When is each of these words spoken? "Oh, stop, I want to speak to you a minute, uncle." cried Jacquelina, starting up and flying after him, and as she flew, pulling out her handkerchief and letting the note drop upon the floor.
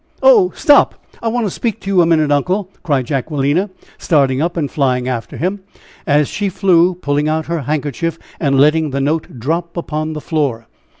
"Oh, 0.23 0.51
stop, 0.55 0.95
I 1.21 1.27
want 1.27 1.45
to 1.45 1.51
speak 1.51 1.79
to 1.81 1.87
you 1.87 2.01
a 2.01 2.07
minute, 2.07 2.31
uncle." 2.31 2.71
cried 2.81 3.05
Jacquelina, 3.05 3.69
starting 3.99 4.41
up 4.41 4.57
and 4.57 4.71
flying 4.71 5.07
after 5.07 5.37
him, 5.37 5.59
and 6.07 6.21
as 6.21 6.27
she 6.27 6.49
flew, 6.49 6.95
pulling 6.95 7.29
out 7.29 7.45
her 7.45 7.61
handkerchief 7.69 8.17
and 8.39 8.59
letting 8.59 8.89
the 8.89 8.99
note 8.99 9.37
drop 9.39 9.77
upon 9.77 10.13
the 10.13 10.19
floor. 10.21 10.65